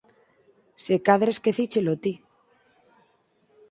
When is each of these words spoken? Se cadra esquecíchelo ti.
Se 0.83 0.95
cadra 1.07 1.33
esquecíchelo 1.35 1.93
ti. 2.03 2.13